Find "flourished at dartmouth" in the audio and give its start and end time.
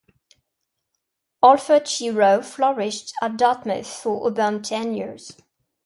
2.41-3.85